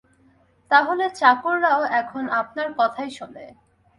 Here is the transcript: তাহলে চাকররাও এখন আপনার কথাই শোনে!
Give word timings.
তাহলে 0.71 1.05
চাকররাও 1.19 1.81
এখন 2.01 2.23
আপনার 2.41 2.67
কথাই 2.79 3.09
শোনে! 3.17 3.45